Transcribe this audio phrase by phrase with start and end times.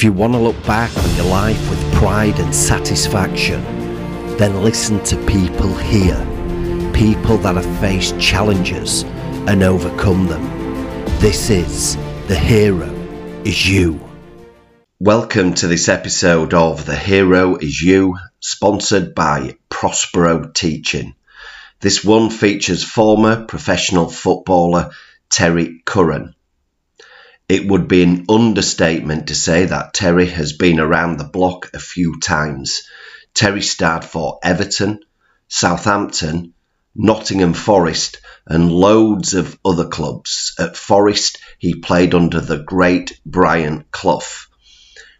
[0.00, 3.62] If you want to look back on your life with pride and satisfaction,
[4.38, 6.16] then listen to people here.
[6.94, 9.02] People that have faced challenges
[9.46, 10.42] and overcome them.
[11.18, 11.96] This is
[12.28, 12.88] The Hero
[13.44, 14.00] Is You.
[14.98, 21.14] Welcome to this episode of The Hero Is You, sponsored by Prospero Teaching.
[21.80, 24.92] This one features former professional footballer
[25.28, 26.34] Terry Curran.
[27.50, 31.80] It would be an understatement to say that Terry has been around the block a
[31.80, 32.82] few times.
[33.34, 35.00] Terry starred for Everton,
[35.48, 36.54] Southampton,
[36.94, 40.54] Nottingham Forest, and loads of other clubs.
[40.60, 44.46] At Forest, he played under the great Brian Clough.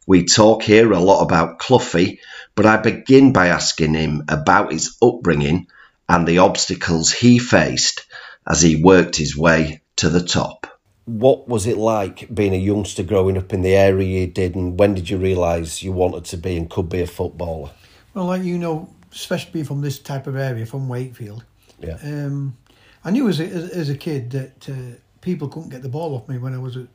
[0.07, 2.21] We talk here a lot about Cloughie,
[2.55, 5.67] but I begin by asking him about his upbringing
[6.09, 8.07] and the obstacles he faced
[8.47, 10.70] as he worked his way to the top
[11.19, 14.79] what was it like being a youngster growing up in the area you did, and
[14.79, 17.71] when did you realise you wanted to be and could be a footballer?
[18.15, 21.45] Well, like you know, especially from this type of area, from Wakefield,
[21.81, 21.99] yeah.
[22.03, 22.57] Um,
[23.05, 26.29] I knew as a, as a kid that uh, people couldn't get the ball off
[26.29, 26.87] me when I was a,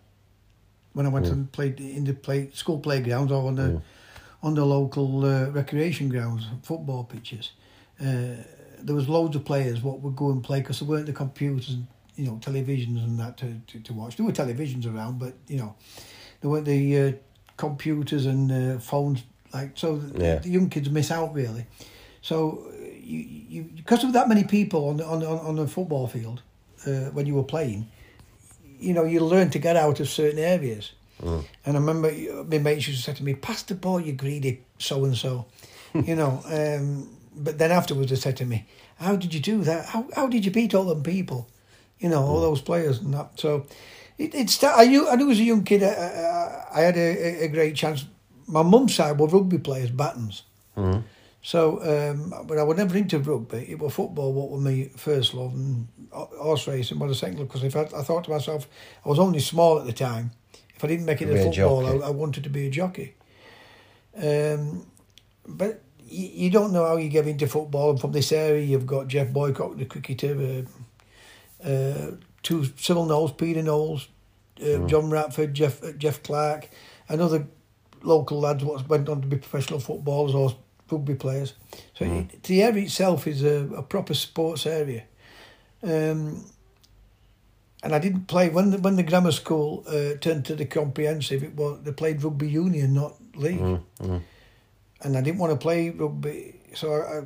[0.93, 1.31] when I went mm.
[1.31, 3.81] and played in the play school playgrounds or on the mm.
[4.43, 7.51] on the local uh, recreation grounds, football pitches.
[7.99, 8.35] Uh,
[8.79, 11.69] there was loads of players what would go and play because there weren't the computers
[11.69, 14.17] and you know televisions and that to, to, to watch.
[14.17, 15.75] There were televisions around, but you know
[16.41, 17.11] there weren't the uh,
[17.57, 20.01] computers and uh, phones like so.
[20.15, 20.39] Yeah.
[20.39, 21.65] The young kids miss out really.
[22.21, 26.41] So you, you because of that many people on the, on on the football field
[26.85, 27.87] uh, when you were playing,
[28.79, 30.93] you know you learn to get out of certain areas.
[31.21, 31.45] Mm.
[31.65, 32.11] And I remember
[32.43, 35.45] my mates used to say to me, "Pass the ball, you greedy so and so,"
[35.93, 36.41] you know.
[36.45, 38.65] Um, but then afterwards, they said to me,
[38.97, 39.85] "How did you do that?
[39.85, 41.47] How how did you beat all them people?"
[41.99, 43.39] You know, all those players and that.
[43.39, 43.65] So
[44.17, 46.97] it, it's that I knew I knew as a young kid I, I, I had
[46.97, 48.05] a, a, great chance.
[48.47, 50.43] My mum's side were rugby players, Battens.
[50.77, 51.01] Mm-hmm.
[51.41, 53.67] So, um, but I was never into rugby.
[53.69, 57.49] It was football what was my first love, and horse racing was the second love.
[57.49, 58.67] Because if I, I thought to myself,
[59.05, 60.31] I was only small at the time.
[60.75, 63.13] If I didn't make it in football, I, I, wanted to be a jockey.
[64.17, 64.87] Um,
[65.47, 67.91] but you, you, don't know how you get into football.
[67.91, 70.69] And from this area, you've got Jeff Boycott, the cricketer, uh,
[71.65, 72.11] uh,
[72.43, 74.07] two Cyril Knowles, Peter Knowles,
[74.61, 74.89] uh, mm.
[74.89, 76.69] John Radford, Jeff uh, Jeff Clark,
[77.09, 77.47] and other
[78.01, 80.55] local lads what went on to be professional footballers or
[80.91, 81.53] rugby players.
[81.95, 82.33] So mm.
[82.33, 85.03] it, the area itself is a, a proper sports area.
[85.83, 86.45] Um,
[87.83, 91.43] and I didn't play when the, when the grammar school uh, turned to the comprehensive.
[91.43, 94.21] It was they played rugby union, not league, mm.
[95.01, 97.21] and I didn't want to play rugby, so I,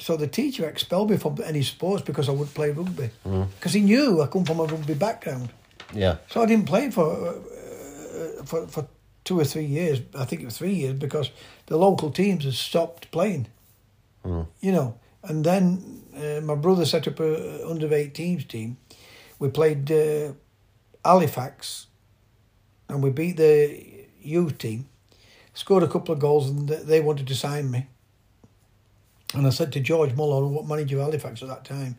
[0.00, 3.48] so the teacher expelled me from any sports because I would play rugby mm.
[3.58, 3.76] because mm.
[3.76, 5.50] he knew I come from a rugby background.
[5.94, 6.16] Yeah.
[6.28, 8.88] So I didn't play for uh, for for
[9.24, 10.00] two or three years.
[10.14, 11.30] I think it was three years because
[11.66, 13.48] the local teams had stopped playing.
[14.24, 14.46] Mm.
[14.60, 18.76] You know, and then uh, my brother set up a under 18s team.
[19.38, 20.32] We played uh,
[21.04, 21.86] Halifax,
[22.88, 24.88] and we beat the youth team.
[25.54, 27.86] Scored a couple of goals, and they wanted to sign me.
[29.34, 31.96] And I said to George Mulhall, what manager of Halifax at that time,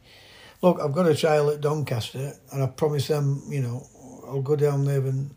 [0.62, 3.86] look, I've got a trial at Doncaster, and I promised them, you know,
[4.28, 5.32] I'll go down there and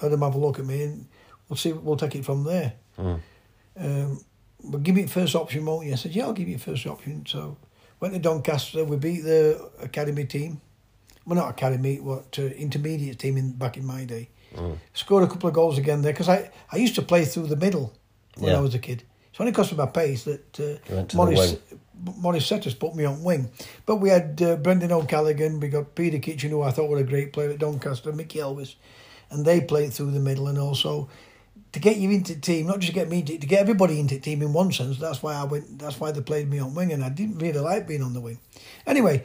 [0.00, 1.06] let them have a look at me, and
[1.48, 1.72] we'll see.
[1.72, 2.74] We'll take it from there.
[2.98, 3.20] Mm.
[3.78, 4.24] Um,
[4.64, 5.92] but give me first option, won't you?
[5.92, 7.24] I said, yeah, I'll give you first option.
[7.26, 7.56] So
[8.00, 8.84] went to Doncaster.
[8.84, 10.60] We beat the academy team.
[11.24, 14.30] Well, not academy, what uh, intermediate team in back in my day.
[14.54, 14.78] Mm.
[14.92, 17.56] Scored a couple of goals again there because I, I used to play through the
[17.56, 17.92] middle
[18.36, 18.58] when yeah.
[18.58, 19.04] I was a kid.
[19.32, 21.56] It's only because of my pace that uh, Maurice
[22.18, 23.50] Maurice Setters put me on wing.
[23.86, 27.04] But we had uh, Brendan O'Callaghan, we got Peter Kitchen, who I thought was a
[27.04, 28.76] great player at Doncaster, Mickey Elwiss,
[29.30, 30.48] and they played through the middle.
[30.48, 31.08] And also
[31.72, 34.16] to get you into the team, not just get me to, to get everybody into
[34.16, 34.98] the team in one sense.
[34.98, 35.78] That's why I went.
[35.78, 38.20] That's why they played me on wing, and I didn't really like being on the
[38.20, 38.38] wing.
[38.86, 39.24] Anyway,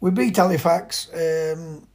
[0.00, 1.08] we beat Halifax.
[1.12, 1.88] Um,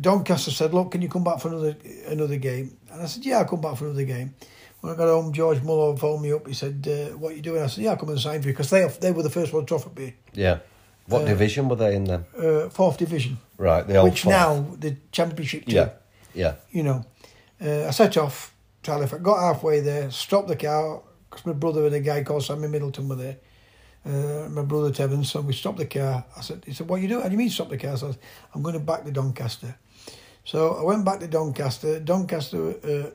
[0.00, 3.38] Doncaster said, "Look, can you come back for another another game?" And I said, "Yeah,
[3.38, 4.34] I'll come back for another game."
[4.82, 6.46] When I got home, George Mulhall phoned me up.
[6.46, 8.48] He said, uh, "What are you doing?" I said, "Yeah, I'll come and sign for
[8.48, 10.58] you because they they were the first one to offer me." Yeah.
[11.06, 12.24] What uh, division were they in then?
[12.36, 13.38] Uh, fourth division.
[13.58, 14.34] Right, the old Which fourth.
[14.34, 15.76] now the championship team.
[15.76, 15.90] Yeah,
[16.34, 16.54] yeah.
[16.72, 17.04] You know,
[17.64, 21.00] uh, I set off to Halifax, got halfway there, stopped the car
[21.30, 23.36] because my brother and a guy called Sammy Middleton were there.
[24.04, 26.24] Uh, my brother Tevin, so we stopped the car.
[26.36, 27.22] I said, he said, what are you doing?
[27.22, 27.92] How do you mean stop the car?
[27.92, 28.18] I said,
[28.52, 29.76] I'm going to back to Doncaster.
[30.44, 32.00] So I went back to Doncaster.
[32.00, 33.10] Doncaster uh,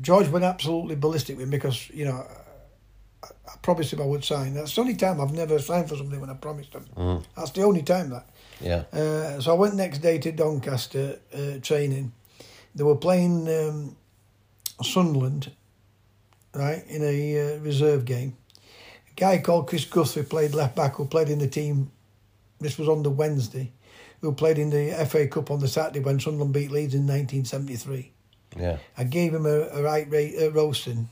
[0.00, 2.26] George went absolutely ballistic with me because, you know,
[3.22, 4.54] I, I promised him I would sign.
[4.54, 6.84] That's the only time I've never signed for something when I promised him.
[6.96, 7.24] Mm.
[7.36, 8.26] That's the only time that.
[8.60, 8.84] Yeah.
[8.92, 12.12] Uh, so I went next day to Doncaster uh, training,
[12.74, 13.96] They were playing um,
[14.82, 15.52] Sunderland,
[16.54, 18.36] right, in a uh, reserve game.
[19.10, 21.90] A guy called Chris Guthrie played left back who played in the team.
[22.60, 23.72] This was on the Wednesday.
[24.20, 28.10] Who played in the FA Cup on the Saturday when Sunderland beat Leeds in 1973.
[28.56, 28.78] Yeah.
[28.96, 31.08] I gave him a, a right rate uh, roasting,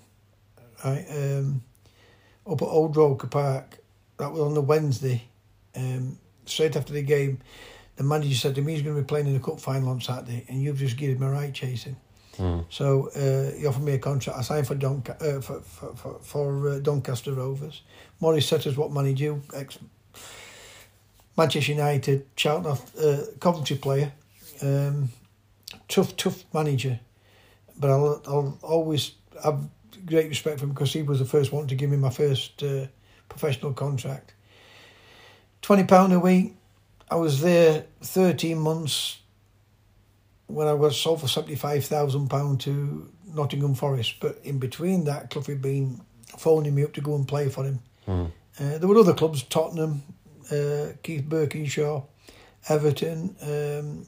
[0.84, 1.62] right, um,
[2.46, 3.78] up at Old Roker Park.
[4.18, 5.24] That was on the Wednesday.
[5.74, 7.38] Um, straight after the game,
[7.96, 10.00] the manager said to me, he's going to be playing in the cup final on
[10.00, 11.96] Saturday, and you've just given him a right chasing.
[12.68, 14.38] So uh, he offered me a contract.
[14.38, 17.82] I signed for Don uh, for for for, for uh, Doncaster Rovers.
[18.20, 19.78] Maurice Setters, what money manager, ex
[21.36, 24.12] Manchester United, Charlton, uh, Coventry player,
[24.62, 25.10] um,
[25.88, 27.00] tough tough manager,
[27.78, 29.12] but I'll I'll always
[29.42, 29.68] have
[30.04, 32.62] great respect for him because he was the first one to give me my first
[32.62, 32.86] uh,
[33.28, 34.34] professional contract.
[35.62, 36.54] Twenty pound a week.
[37.10, 39.18] I was there thirteen months
[40.46, 44.16] when I was sold for seventy five thousand pound to Nottingham Forest.
[44.20, 46.00] But in between that, Clough had been
[46.38, 47.80] phoning me up to go and play for him.
[48.58, 50.02] Uh, there were other clubs: Tottenham,
[50.50, 52.04] uh, Keith Burkinshaw,
[52.68, 54.06] Everton, um,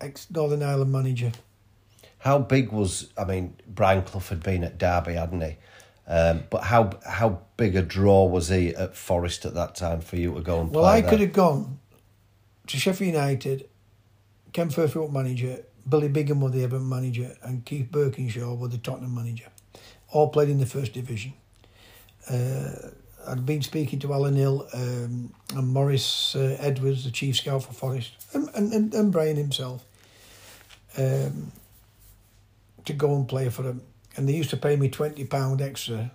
[0.00, 1.32] ex Northern Ireland manager.
[2.20, 5.56] How big was I mean Brian Clough had been at Derby, hadn't he?
[6.06, 10.16] Um, but how how big a draw was he at Forest at that time for
[10.16, 11.10] you to go and Well, play Well, I there?
[11.10, 11.78] could have gone
[12.66, 13.68] to Sheffield United,
[14.52, 19.14] Ken Fairfield manager, Billy Bingham was the Everton manager, and Keith Burkinshaw was the Tottenham
[19.14, 19.46] manager.
[20.12, 21.32] All played in the first division.
[22.28, 22.70] Uh,
[23.26, 27.72] I'd been speaking to Alan Hill um, and Morris uh, Edwards, the chief scout for
[27.72, 29.84] Forest, and, and, and, and Brian himself,
[30.96, 31.52] um,
[32.84, 33.82] to go and play for them.
[34.16, 36.10] And they used to pay me £20 extra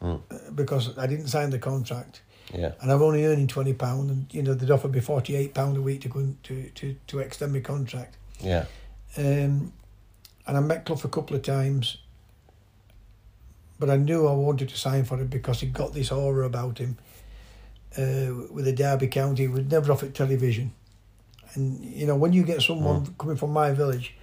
[0.00, 0.16] Hmm.
[0.30, 2.22] uh, because I didn't sign the contract
[2.54, 2.72] Yeah.
[2.80, 5.76] and I'm only earning twenty pound, and you know they'd offer me forty eight pound
[5.76, 8.16] a week to go to to to extend my contract.
[8.40, 8.66] Yeah.
[9.16, 9.72] Um,
[10.46, 11.98] and I met Clough a couple of times,
[13.78, 16.78] but I knew I wanted to sign for him because he got this aura about
[16.78, 16.96] him.
[17.96, 20.72] Uh, with the Derby County, he would never off at television,
[21.54, 24.14] and you know when you get someone coming from my village,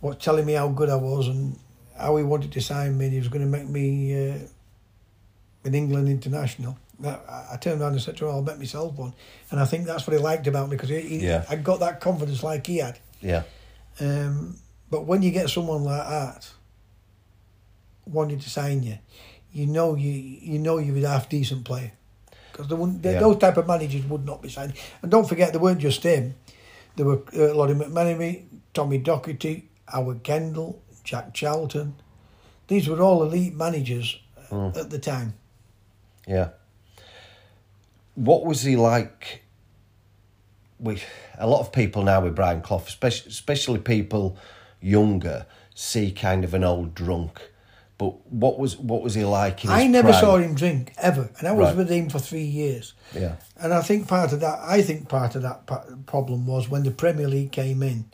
[0.00, 1.58] was telling me how good I was and
[1.96, 4.38] how he wanted to sign me, and he was going to make me uh,
[5.64, 6.78] an England international.
[7.02, 9.14] I turned around and said to him, "I'll bet myself one,"
[9.50, 11.44] and I think that's what he liked about me because he, he, Yeah.
[11.48, 12.98] I got that confidence like he had.
[13.22, 13.42] Yeah.
[14.00, 14.56] Um,
[14.90, 16.50] but when you get someone like that
[18.06, 18.98] wanting to sign you,
[19.52, 21.92] you know you you know you're a half decent player
[22.52, 23.20] because Yeah.
[23.20, 24.76] those type of managers would not be signing.
[25.02, 26.34] And don't forget, they weren't just him.
[26.96, 28.44] There were uh, Lawrie McMenemy,
[28.74, 31.94] Tommy Docherty, Howard Kendall, Jack Charlton.
[32.68, 34.18] These were all elite managers
[34.52, 35.34] uh, at the time.
[36.26, 36.50] Yeah.
[38.14, 39.42] What was he like?
[40.78, 41.02] We
[41.38, 44.36] a lot of people now with Brian Clough, especially especially people
[44.80, 47.40] younger, see kind of an old drunk.
[47.98, 49.66] But what was what was he like?
[49.66, 50.20] I never prime?
[50.20, 51.76] saw him drink ever, and I was Right.
[51.76, 52.94] with him for three years.
[53.14, 53.36] Yeah.
[53.58, 55.66] And I think part of that, I think part of that
[56.06, 58.06] problem was when the Premier League came in,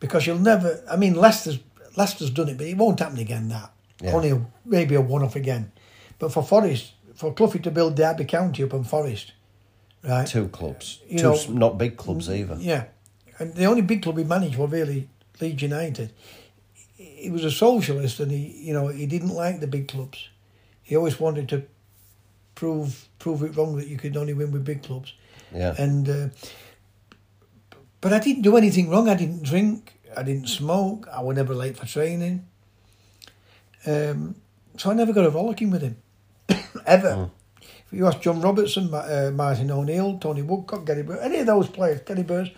[0.00, 0.82] because you'll never.
[0.90, 1.58] I mean, Leicester's
[1.96, 3.48] Leicester's done it, but it won't happen again.
[3.48, 3.70] That
[4.02, 4.12] Yeah.
[4.12, 5.72] only a, maybe a one-off again.
[6.18, 9.32] But for Forest, for Cloughie to build Derby County up on Forest,
[10.02, 10.26] right?
[10.26, 12.56] Two clubs, You two know- not big clubs either.
[12.60, 12.84] Yeah,
[13.38, 15.08] and the only big club he managed were really
[15.40, 16.12] Leeds United.
[16.96, 20.28] He was a socialist, and he, you know, he didn't like the big clubs.
[20.82, 21.62] He always wanted to
[22.54, 25.12] prove prove it wrong that you could only win with big clubs.
[25.54, 25.74] Yeah.
[25.78, 26.28] And uh,
[28.00, 29.08] but I didn't do anything wrong.
[29.08, 29.98] I didn't drink.
[30.16, 31.08] I didn't smoke.
[31.12, 32.46] I was never late for training.
[33.86, 34.36] Um,
[34.76, 35.96] so I never got a rollicking with him,
[36.86, 37.30] ever.
[37.60, 41.68] If you ask John Robertson, uh, Martin O'Neill, Tony Woodcock, Gary Burns, any of those
[41.68, 42.50] players, Gary Burns,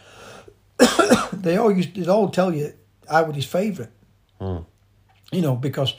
[1.33, 2.73] they all used they'd all tell you
[3.11, 3.91] I was his favourite.
[5.31, 5.95] You know, because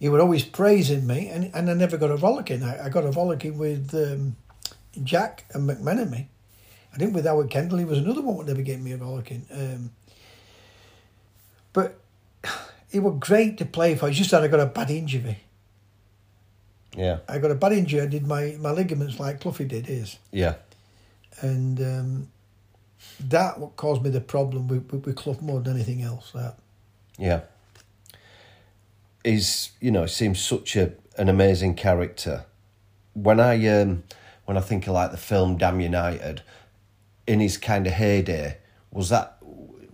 [0.00, 2.64] he would always praising me, and, and I never got a rollicking.
[2.64, 4.34] I, I got a rollicking with um,
[5.04, 6.26] Jack and McMenemy.
[6.92, 7.78] I didn't with Howard Kendall.
[7.78, 9.46] He was another one that never gave me a rollicking.
[9.52, 9.90] Um,
[11.72, 11.98] but
[12.90, 14.08] it was great to play for.
[14.08, 15.38] It's just that I got a bad injury.
[16.94, 17.20] Yeah.
[17.28, 18.02] I got a bad injury.
[18.02, 20.18] I did my, my ligaments like Cloughie did his.
[20.30, 20.56] Yeah.
[21.40, 22.28] And um,
[23.20, 26.32] that what caused me the problem with, with, with Clough more than anything else.
[26.32, 26.56] That
[27.18, 27.42] Yeah.
[29.24, 32.44] He's you know seems such a an amazing character.
[33.14, 34.02] When I um
[34.44, 36.42] when I think of like the film Damned United,
[37.26, 38.58] in his kind of heyday,
[38.90, 39.38] was that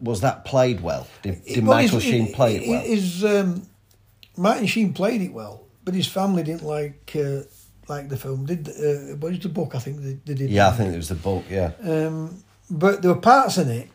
[0.00, 1.06] was that played well?
[1.22, 2.82] Did, did Well, Michael Sheen play it well?
[2.82, 3.66] His, um,
[4.36, 7.40] Martin Sheen played it well, but his family didn't like uh,
[7.88, 8.46] like the film.
[8.46, 9.74] Did uh, what is the book?
[9.74, 10.50] I think they, they did.
[10.50, 11.44] yeah, I think it was the book.
[11.50, 13.88] Yeah, Um, but there were parts in it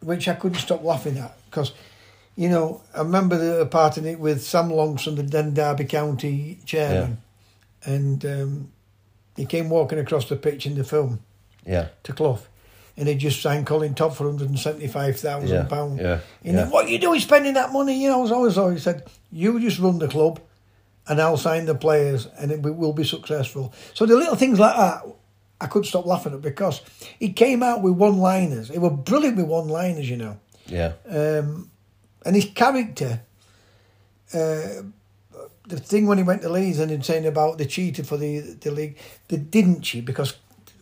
[0.00, 1.72] which I couldn't stop laughing at because,
[2.36, 6.58] you know, I remember the part in it with Sam Longson, the then Derby County
[6.66, 7.22] chairman,
[7.84, 8.72] and um,
[9.36, 11.20] he came walking across the pitch in the film
[11.64, 11.88] Yeah.
[12.02, 12.40] to Clough.
[12.96, 16.00] And he just signed Colin Todd for hundred and seventy five thousand Yeah, pounds.
[16.00, 16.68] yeah, You know, yeah.
[16.70, 18.00] what you doing spending that money?
[18.00, 20.40] You know, I was always always said, you just run the club,
[21.08, 23.72] and I'll sign the players, and it will be successful.
[23.94, 25.02] So the little things like that,
[25.60, 26.82] I couldn't stop laughing at because
[27.18, 28.68] he came out with one liners.
[28.68, 30.92] He was brilliant with one liners, you know, Yeah.
[31.08, 31.70] um,
[32.24, 33.22] and his character.
[34.32, 34.82] Uh,
[35.66, 38.40] the thing when he went to Leeds and he'd saying about the cheated for the
[38.60, 38.98] the league,
[39.28, 40.36] they didn't cheat because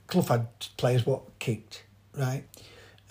[0.08, 1.81] Clough had players what kicked,
[2.16, 2.44] right?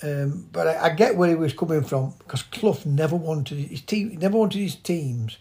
[0.04, 3.82] Um, but I, I get where he was coming from because Clough never wanted his
[3.82, 5.38] team, he never wanted his teams.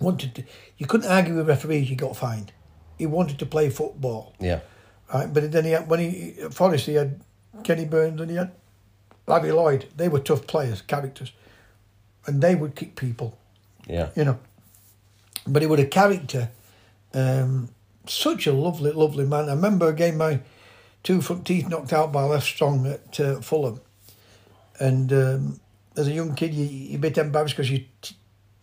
[0.00, 0.44] Wanted to,
[0.78, 2.52] you couldn't argue with referees, you got fined.
[2.96, 4.60] He wanted to play football, Yeah.
[5.12, 5.30] right?
[5.32, 7.20] But then he had, when he at Forest, he had
[7.64, 8.52] Kenny Burns and he had
[9.26, 9.86] Larry Lloyd.
[9.96, 11.32] They were tough players, characters,
[12.26, 13.36] and they would kick people
[13.86, 14.08] Yeah.
[14.16, 14.38] you know.
[15.46, 16.50] But he was a character,
[17.12, 17.68] um,
[18.06, 19.48] such a lovely, lovely man.
[19.50, 20.40] I remember getting my
[21.02, 23.80] two front teeth knocked out by Les Strong at uh, Fulham,
[24.78, 25.60] and um,
[25.96, 28.16] as a young kid, you you a bit embarrassed because you t-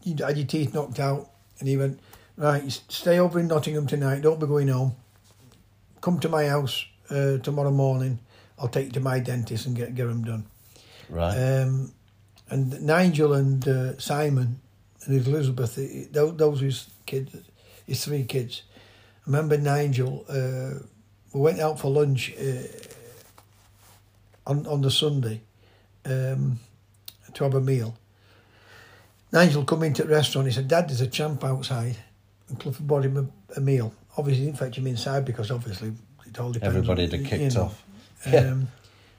[0.03, 1.29] you had your teeth knocked out,
[1.59, 1.99] and he went
[2.35, 2.63] right.
[2.63, 4.21] You stay over in Nottingham tonight.
[4.21, 4.95] Don't be going home.
[6.01, 8.19] Come to my house uh, tomorrow morning.
[8.59, 10.45] I'll take you to my dentist and get get them done.
[11.09, 11.61] Right.
[11.61, 11.91] Um,
[12.49, 14.61] and Nigel and uh, Simon
[15.05, 15.75] and Elizabeth,
[16.11, 17.35] those, those his kids,
[17.85, 18.63] his three kids.
[18.75, 20.25] I remember Nigel.
[20.29, 20.85] Uh,
[21.33, 22.67] we went out for lunch uh,
[24.45, 25.41] on on the Sunday
[26.05, 26.59] um,
[27.33, 27.95] to have a meal.
[29.31, 30.47] Nigel come into the restaurant.
[30.47, 31.97] He said, "Dad, there's a champ outside."
[32.49, 33.93] And Clifford bought him a, a meal.
[34.17, 35.93] Obviously, he didn't fetch him inside because obviously
[36.25, 36.75] it all depends.
[36.75, 37.63] Everybody on, had you know.
[37.63, 37.83] off.
[38.25, 38.39] Yeah.
[38.39, 38.67] Um,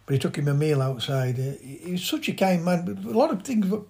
[0.07, 1.39] but he took him a meal outside.
[1.39, 2.99] Uh, he he was such a kind man.
[3.07, 3.83] A lot of things that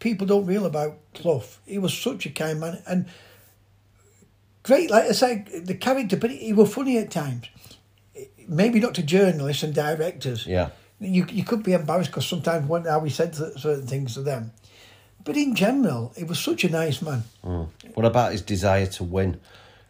[0.00, 1.44] people don't realize about Clough.
[1.64, 3.06] He was such a kind man and
[4.64, 4.90] great.
[4.90, 7.46] Like I say, the character, but he was funny at times.
[8.48, 10.46] Maybe not to journalists and directors.
[10.46, 10.70] Yeah.
[11.00, 14.50] You you could be embarrassed because sometimes when how he said certain things to them.
[15.24, 17.22] But in general, he was such a nice man.
[17.42, 17.68] Mm.
[17.94, 19.40] What about his desire to win?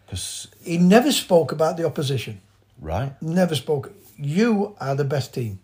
[0.07, 2.40] Because He never spoke about the opposition.
[2.81, 3.11] right.
[3.21, 3.90] Never spoke.
[4.16, 5.59] You are the best team.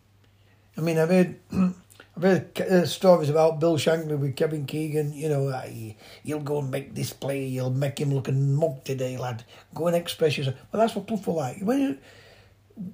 [0.76, 1.36] I mean, I've heard,
[2.20, 5.14] I've heard uh, stories about Bill Shankly with Kevin Keegan.
[5.14, 7.46] You know, uh, he, he'll go and make this play.
[7.46, 9.42] You'll make him look a mug today, lad.
[9.74, 10.56] Go and express yourself.
[10.70, 11.62] Well, that's what were like.
[11.62, 11.98] When you,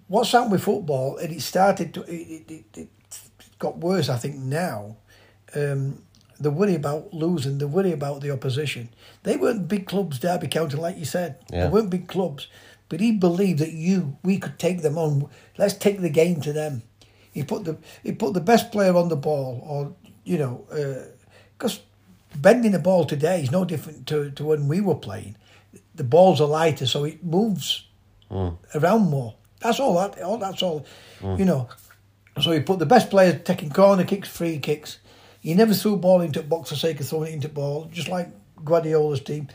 [0.07, 2.89] what's happened with football, and it started to, it, it, it, it
[3.59, 4.99] got worse, I think, now.
[5.57, 6.05] Um,
[6.39, 8.91] the worry about losing, the worry about the opposition.
[9.25, 11.41] They weren't big clubs, Derby County, like you said.
[11.51, 11.65] Yeah.
[11.65, 12.47] They weren't big clubs.
[12.89, 15.29] But he believed that you, we could take them on.
[15.59, 16.83] Let's take the game to them.
[17.37, 21.07] He put the he put the best player on the ball, or you know, uh,
[21.53, 21.81] because
[22.35, 25.37] bending the ball today is no different to, to when we were playing.
[25.95, 27.87] The balls are lighter, so it moves
[28.31, 28.57] mm.
[28.75, 29.35] around more.
[29.61, 30.23] That's all that.
[30.23, 30.87] All that's all.
[31.21, 31.39] Mm.
[31.39, 31.69] You know.
[32.41, 34.99] So he put the best players taking corner kicks, free kicks.
[35.41, 37.91] He never threw a ball into a box for sake of throwing it into ball,
[37.93, 38.29] just like
[38.65, 39.49] Guardiola's team.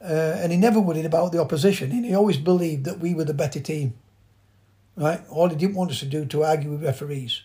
[0.00, 1.92] Uh, and he never worried about the opposition.
[1.92, 3.94] And he always believed that we were the better team.
[4.96, 5.20] Right?
[5.30, 7.42] All he didn't want us to do to argue with referees.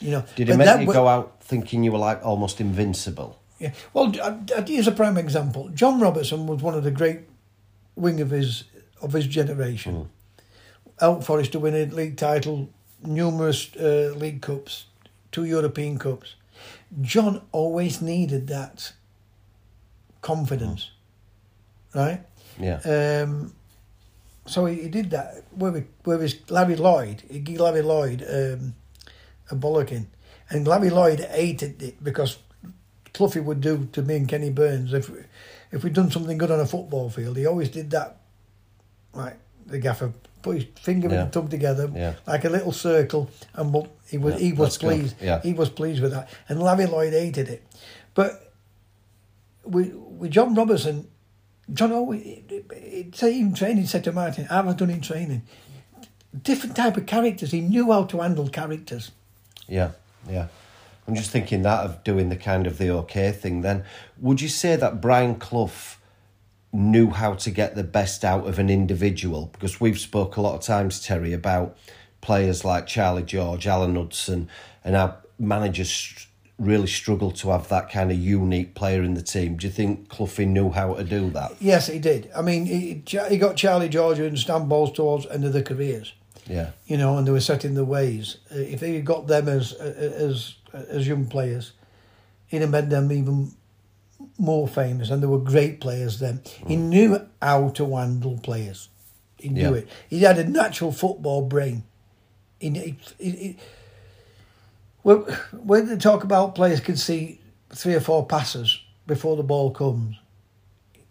[0.00, 0.24] You know.
[0.34, 3.38] Did it make that you wa- go out thinking you were like almost invincible?
[3.58, 3.72] yeah.
[3.92, 5.68] Well, I- here's a prime example.
[5.68, 7.20] John Robertson was one of the great
[7.96, 8.64] wing of his
[9.02, 10.08] of his generation.
[11.00, 12.68] Out Forest to win a league title,
[13.04, 14.86] numerous uh, league cups,
[15.32, 16.34] two European cups.
[17.00, 18.92] John always needed that
[20.22, 20.90] confidence,
[21.94, 22.20] right?
[22.58, 22.80] Yeah.
[23.24, 23.54] Um,
[24.50, 25.44] so he, he did that.
[25.52, 28.74] Where whereas Larry Lloyd, he gave Larry Lloyd um,
[29.50, 30.06] a bollocking,
[30.50, 32.38] and Larry Lloyd hated it because
[33.14, 35.10] Cloughie would do to me and Kenny Burns if
[35.72, 37.36] if we'd done something good on a football field.
[37.36, 38.16] He always did that.
[39.14, 41.22] Like the gaffer put his finger Yeah.
[41.22, 42.14] and thumb together Yeah.
[42.26, 45.16] like a little circle, and well, he was Yeah, he was pleased.
[45.20, 45.40] Yeah.
[45.42, 47.62] He was pleased with that, and Larry Lloyd hated it.
[48.14, 48.52] But
[49.64, 51.08] with with John Robertson,
[51.72, 52.42] John always
[53.12, 55.42] say in training, said to Martin, "I haven't done in training."
[56.42, 57.50] Different type of characters.
[57.50, 59.10] He knew how to handle characters.
[59.68, 59.90] Yeah,
[60.28, 60.48] yeah.
[61.06, 63.62] I'm just thinking that of doing the kind of the okay thing.
[63.62, 63.84] Then,
[64.20, 65.96] would you say that Brian Clough
[66.72, 69.50] knew how to get the best out of an individual?
[69.52, 71.76] Because we've spoke a lot of times, Terry, about
[72.20, 74.48] players like Charlie George, Alan Hudson,
[74.84, 76.28] and our managers
[76.60, 79.56] really struggle to have that kind of unique player in the team.
[79.56, 81.52] Do you think Cloughie knew how to do that?
[81.58, 82.30] Yes, he did.
[82.36, 86.12] I mean, he, he got Charlie George and Stan Bowles towards end of their careers.
[86.46, 88.38] Yeah, you know, and they were setting the ways.
[88.52, 90.54] Uh, If he got them as as
[90.88, 91.72] as young players,
[92.48, 93.52] he'd have made them even
[94.36, 96.40] more famous, and they were great players then.
[96.66, 98.88] He knew how to handle players.
[99.38, 99.80] He knew Yeah.
[99.82, 99.88] it.
[100.08, 101.84] He had a natural football brain.
[102.58, 103.56] He, he, he-
[105.02, 105.18] when,
[105.52, 107.40] when they talk about players can see
[107.70, 110.16] three or four passes before the ball comes,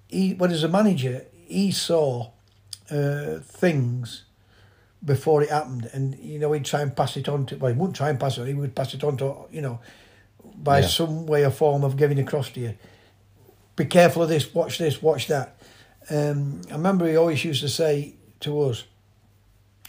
[0.08, 2.32] he, when as a manager, he saw
[2.92, 4.24] uh, things
[5.04, 7.58] before it happened, and you know he'd try and pass it on to.
[7.58, 8.42] Well, he wouldn't try and pass it.
[8.42, 9.80] on, He would pass it on to you know
[10.56, 10.88] by Yeah.
[10.88, 12.78] some way or form of giving across to you.
[13.76, 14.54] Be careful of this.
[14.54, 15.02] Watch this.
[15.02, 15.56] Watch that.
[16.10, 18.84] Um, I remember he always used to say to us,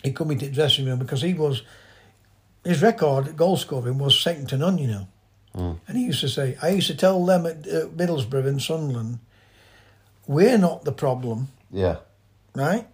[0.04, 1.62] he'd come into the dressing room because he was
[2.64, 5.06] his record at goal scoring was second to none, you know.
[5.52, 9.18] And he used to say, I used to tell them at Middlesbrough and Sunderland,
[10.26, 11.96] we're not the problem, Yeah.
[12.54, 12.86] right?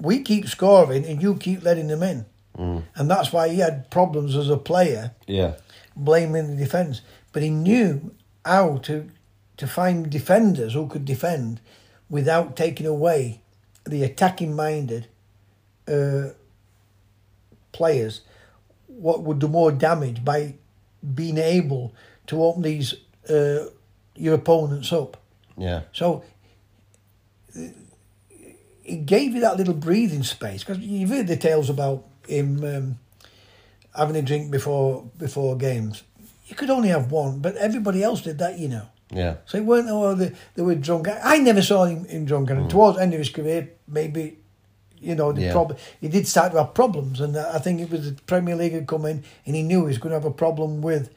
[0.00, 2.26] We keep scoring and you keep letting them in.
[2.56, 5.54] And that's why he had problems as a player, Yeah.
[5.96, 7.00] blaming the defence.
[7.32, 8.12] But he knew
[8.44, 9.10] how to
[9.58, 11.60] to find defenders who could defend
[12.10, 13.40] without taking away
[13.84, 15.06] the attacking minded
[15.86, 16.30] uh,
[17.70, 18.22] players
[18.98, 20.54] what would do more damage by
[21.14, 21.94] being able
[22.26, 22.94] to open these
[23.28, 23.66] uh,
[24.14, 25.16] your opponents up.
[25.56, 25.82] Yeah.
[25.92, 26.24] So
[28.84, 32.98] it gave you that little breathing space because you've heard the tales about him um,
[33.96, 36.02] having a drink before before games.
[36.46, 38.88] You could only have one, but everybody else did that, you know.
[39.10, 39.36] Yeah.
[39.46, 41.08] So it weren't oh they, they were drunk.
[41.08, 44.38] I, I never saw him, him drunk, and towards the end of his career, maybe
[45.02, 45.52] you know the Yeah.
[45.52, 45.78] problem.
[46.00, 48.86] He did start to have problems, and I think it was the Premier League had
[48.86, 51.10] come in, and he knew he was going to have a problem with.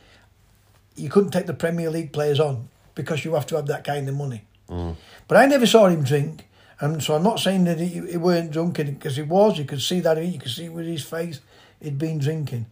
[0.96, 4.08] You couldn't take the Premier League players on because you have to have that kind
[4.10, 4.44] of money.
[4.70, 4.96] Mm.
[5.28, 6.48] But I never saw him drink,
[6.80, 9.58] and so I'm not saying that he, he weren't drunk because he was.
[9.58, 11.40] You could see that you could see with his face
[11.82, 12.66] he'd been drinking,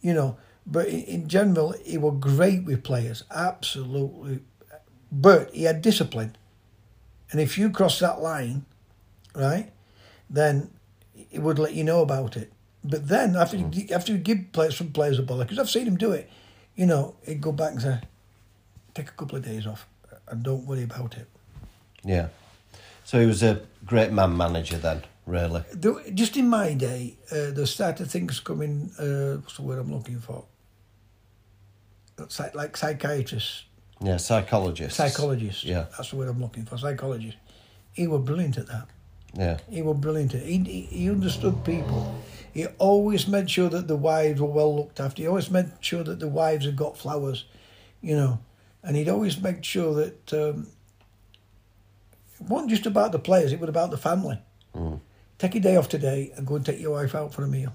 [0.00, 0.36] you know.
[0.66, 4.40] But in general, he was great with players, absolutely.
[5.10, 6.36] But he had discipline,
[7.30, 8.64] and if you cross that line,
[9.34, 9.70] right,
[10.32, 10.70] then
[11.14, 12.52] he would let you know about it.
[12.82, 15.86] But then after you, after you give players some players a ball, because I've seen
[15.86, 16.28] him do it,
[16.74, 18.00] you know, he'd go back and say,
[18.94, 19.86] take a couple of days off
[20.28, 21.28] and don't worry about it.
[22.02, 22.28] Yeah.
[23.04, 25.62] So he was a great man manager then, really.
[25.72, 28.90] There- Just in my day, uh, there started things coming.
[28.98, 30.44] Uh, what's the word I'm looking for?
[32.28, 33.64] Psy- Like psychiatrists,
[34.00, 34.96] Yeah, psychologist.
[34.96, 35.64] psychologists.
[35.64, 35.86] Yeah.
[35.96, 36.78] that's the word I'm looking for.
[36.78, 37.38] Psychologists.
[37.92, 38.88] He was brilliant at that.
[39.34, 39.58] Yeah.
[39.70, 40.32] He was brilliant.
[40.32, 42.14] He, he he understood people.
[42.52, 45.22] He always made sure that the wives were well looked after.
[45.22, 47.46] He always made sure that the wives had got flowers,
[48.02, 48.40] you know,
[48.82, 50.66] and he'd always make sure that um,
[52.38, 54.38] it wasn't just about the players; it was about the family.
[55.38, 57.72] Take a day off today and go and take your wife out for a meal.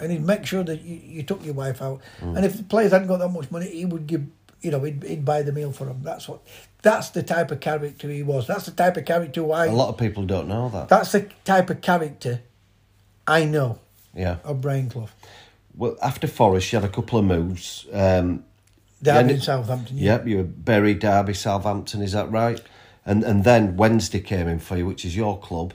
[0.00, 2.00] And he'd make sure that you, you took your wife out.
[2.36, 4.26] And if the players hadn't got that much money, he would give,
[4.60, 6.02] you know, he'd, he'd buy the meal for them.
[6.04, 6.40] That's what,
[6.82, 8.46] that's the type of character he was.
[8.46, 9.66] That's the type of character who I.
[9.66, 10.88] A lot of people don't know that.
[10.88, 12.40] That's the type of character
[13.26, 13.78] I know
[14.14, 14.36] Yeah.
[14.44, 15.08] of Brian Clough.
[15.76, 17.86] Well, after Forest, you had a couple of moves.
[17.92, 18.44] Um,
[19.02, 19.96] Derby Yeah, in Southampton.
[19.98, 20.12] Yeah.
[20.12, 22.02] Yep, you were Bury, Derby, Southampton.
[22.02, 22.60] Is that right?
[23.06, 25.72] And and then Wednesday came in for you, which is your club.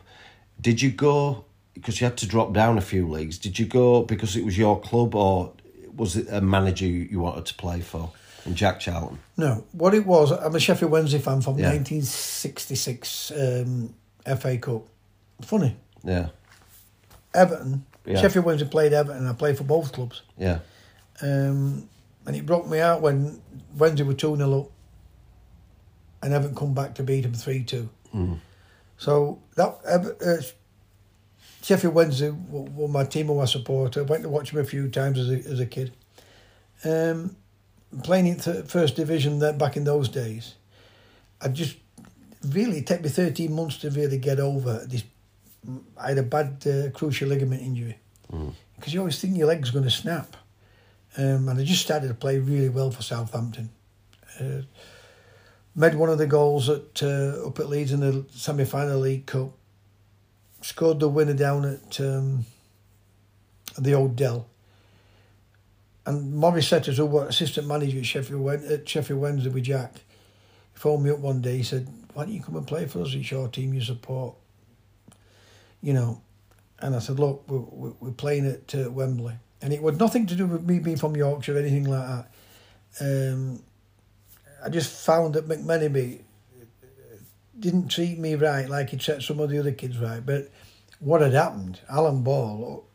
[0.60, 3.38] Did you go because you had to drop down a few leagues?
[3.38, 5.54] Did you go because it was your club, or
[5.96, 8.12] was it a manager you wanted to play for?
[8.46, 9.20] And Jack Charlton.
[9.38, 11.70] No, what it was, I'm a Sheffield Wednesday fan from Yeah.
[11.70, 13.94] 1966 um,
[14.38, 14.84] FA Cup.
[15.42, 15.76] Funny.
[16.04, 16.30] Yeah,
[17.34, 18.20] Everton, Yeah.
[18.22, 20.22] Sheffield Wednesday played Everton, I played for both clubs.
[20.38, 20.60] yeah,
[21.22, 21.88] Um,
[22.26, 23.42] and it broke me out when
[23.78, 24.70] Wednesday were 2 0 up
[26.22, 27.90] and Everton come back to beat them 3 2.
[28.98, 30.42] So that uh,
[31.62, 34.00] Sheffield Wednesday were, were my team who I supported.
[34.02, 35.94] I went to watch them a few times as a, as a kid.
[36.86, 37.36] Um,
[38.04, 40.56] playing in th- first division then back in those days,
[41.42, 41.78] I just
[42.48, 45.04] really it took me 13 months to really get over this.
[45.98, 47.98] I had a bad uh, crucial ligament injury
[48.76, 50.36] because you always think your leg's going to snap.
[51.16, 53.70] Um, and I just started to play really well for Southampton.
[54.40, 54.64] Uh,
[55.76, 59.52] made one of the goals at uh, up at Leeds in the semi-final League Cup.
[60.62, 62.46] Scored the winner down at um,
[63.78, 64.48] the Old Dell.
[66.06, 70.80] And Maurice Setters, who was assistant manager at Sheffield, at Sheffield Wednesday with Jack, he
[70.80, 71.58] phoned me up one day.
[71.58, 73.14] He said, "Why don't you come and play for us?
[73.14, 74.36] It's your team you support."
[75.82, 76.22] You know,
[76.80, 80.36] and I said, "Look, we're, we're playing at uh, Wembley." and it had nothing to
[80.36, 82.28] do with me being from Yorkshire or anything like that.
[83.00, 83.64] Um,
[84.64, 86.20] I just found that McMenemy
[87.58, 90.24] didn't treat me right like he'd treated some of the other kids right.
[90.24, 90.52] But
[91.00, 92.86] what had happened, Alan Ball,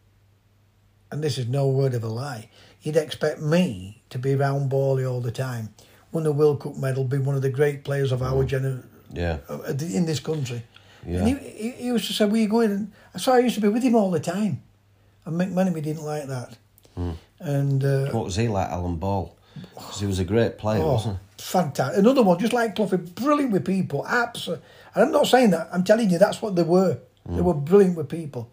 [1.11, 2.51] and this is no word of a lie,
[2.83, 5.71] you'd expect me to be round bally all the time.
[6.13, 9.39] Won the World Cup medal, be one of the great players of our generation Yeah.
[9.81, 10.63] in this country.
[11.07, 11.19] Yeah.
[11.19, 13.61] And he, he, he used to say, "Where you going?" And so I used to
[13.61, 14.63] be with him all the time.
[15.25, 16.57] And McMenemy didn't like that.
[16.97, 17.11] Hmm.
[17.39, 19.35] And uh, What was he like, Alan Ball?
[19.77, 21.99] 'Cause he was a great player, wasn't Oh, fantastic.
[21.99, 24.07] Another one, just like Clough, brilliant with people.
[24.07, 24.65] Absolutely.
[24.95, 25.69] And I'm not saying that.
[25.73, 26.99] I'm telling you, that's what they were.
[27.29, 28.51] They were brilliant with people.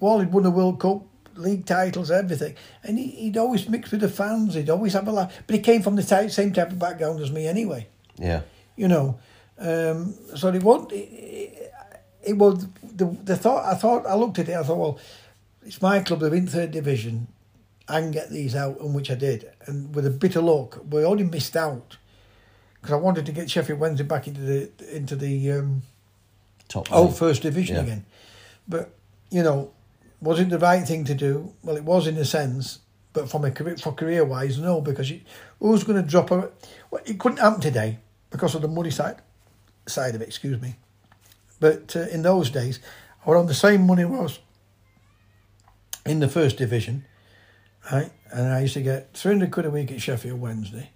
[0.00, 1.02] Wally won the World Cup,
[1.36, 2.54] league titles, everything.
[2.82, 4.54] And he, he'd always mix with the fans.
[4.54, 5.32] He'd always have a laugh.
[5.46, 7.88] But he came from the type, same type of background as me anyway.
[8.18, 8.42] Yeah.
[8.76, 9.18] You know.
[9.58, 11.72] Um, so it was, it, it,
[12.22, 14.98] it was, the, the thought, I thought, I looked at it, I thought, well,
[15.64, 17.28] it's my club, they're in third division.
[17.88, 19.50] I can get these out, and which I did.
[19.66, 21.98] And with a bit of luck, we only missed out
[22.80, 25.82] because I wanted to get Sheffield Wednesday back into the into the um,
[26.68, 27.82] Top old first division Yeah.
[27.82, 28.04] again.
[28.66, 28.94] But
[29.30, 29.72] you know,
[30.22, 31.52] was it the right thing to do?
[31.62, 32.78] Well, it was in a sense,
[33.12, 35.20] but from a career, for career wise, no, because you,
[35.58, 36.50] who's going to drop a?
[36.90, 37.98] Well, it couldn't happen today
[38.30, 39.16] because of the money side
[39.86, 40.28] side of it.
[40.28, 40.76] Excuse me.
[41.58, 42.78] But uh, in those days,
[43.26, 44.38] I was on the same money was
[46.06, 47.04] in the first division,
[47.90, 48.10] right?
[48.30, 50.90] And I used to get three hundred quid a week at Sheffield Wednesday.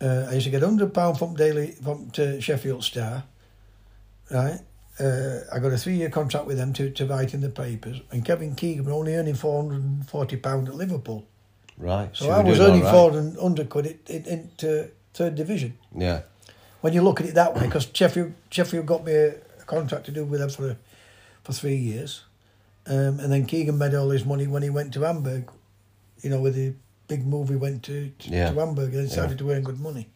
[0.00, 3.24] Uh, I used to get hundred pound from Daily from to Sheffield Star,
[4.30, 4.60] right?
[5.00, 8.00] Uh, I got a three year contract with them to, to write in the papers,
[8.10, 11.26] and Kevin Keegan were only earning four hundred and forty pound at Liverpool.
[11.78, 12.10] Right.
[12.12, 12.92] So you I was earning right.
[12.92, 15.78] four hundred quid in, in, into third division.
[15.96, 16.22] Yeah.
[16.82, 20.10] When you look at it that way, because Sheffield Sheffield got me a, contract to
[20.12, 20.76] do with them for
[21.42, 22.24] for three years,
[22.86, 25.50] um, and then Keegan made all his money when he went to Hamburg.
[26.20, 26.74] You know, with the
[27.08, 28.50] big move he went to to, Yeah.
[28.50, 29.36] to Hamburg and decided Yeah.
[29.38, 30.08] to earn good money.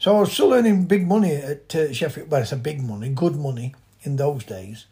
[0.00, 2.30] So I was still earning big money at uh, Sheffield.
[2.30, 4.86] Well, it's a big money, good money in those days.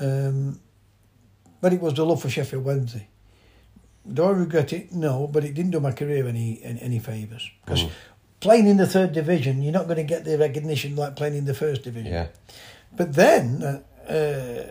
[0.00, 0.60] Um,
[1.60, 3.08] but it was the love for Sheffield Wednesday.
[4.12, 4.92] Do I regret it?
[4.92, 7.90] No, but it didn't do my career any any, any favours because Mm.
[8.40, 11.44] playing in the third division, you're not going to get the recognition like playing in
[11.46, 12.12] the first division.
[12.12, 12.26] Yeah.
[12.94, 14.62] But then, uh,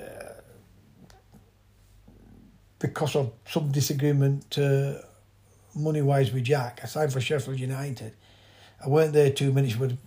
[2.80, 4.94] because of some disagreement uh,
[5.76, 8.14] money wise with Jack, I signed for Sheffield United.
[8.86, 9.98] I weren't there two minutes with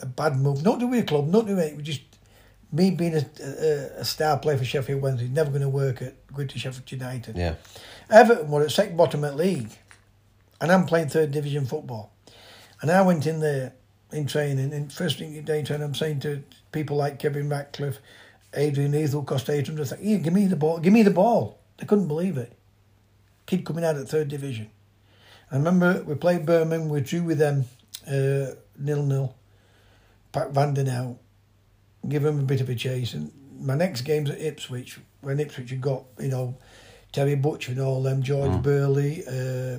[0.00, 0.62] a bad move.
[0.64, 1.76] Not to a club, not to it.
[1.76, 2.02] We Just
[2.72, 6.14] me being a, a, a star player for Sheffield Wednesday, never going to work at
[6.32, 7.36] going to Sheffield United.
[7.36, 7.54] Yeah.
[8.08, 9.70] Everton were at second bottom at league,
[10.60, 12.12] and I'm playing third division football.
[12.80, 13.74] And I went in there
[14.12, 17.98] in training, and first thing in day training, I'm saying to people like Kevin Ratcliffe,
[18.54, 21.58] Adrian Ethel, Costa Adrian, just like, "Here, give me the ball, give me the ball."
[21.76, 22.52] They couldn't believe it.
[23.46, 24.70] Kid coming out at third division.
[25.50, 27.64] I remember we played Birmingham, we drew with them
[28.06, 29.34] uh, nil nil.
[30.32, 31.16] Pack Vanden out,
[32.08, 34.98] give them a bit of a chase, and my next game's at Ipswich.
[35.20, 36.54] When Ipswich had got you know
[37.12, 39.78] Terry Butcher and all them, George Burley, uh,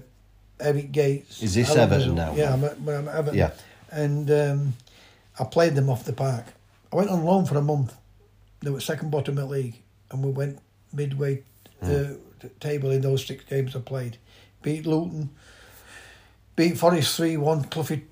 [0.60, 1.42] Eric Gates.
[1.42, 2.34] Is this Everton now?
[2.36, 3.38] Yeah, I'm at, I'm at Everton.
[3.40, 3.52] Yeah.
[3.92, 4.74] And um,
[5.40, 6.46] I played them off the park.
[6.94, 7.94] I went on loan for a month.
[8.62, 9.76] They were second bottom of the league,
[10.12, 10.60] and we went
[10.94, 11.44] midway
[11.82, 12.14] uh, Hmm.
[12.40, 14.18] t- table in those six games I played.
[14.62, 15.32] Beat Luton,
[16.56, 17.64] beat Forest 3 1.
[17.66, 18.04] Cloughie